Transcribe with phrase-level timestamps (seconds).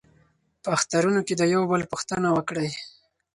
[0.63, 2.69] په اخترونو کې د یو بل پوښتنه وکړئ.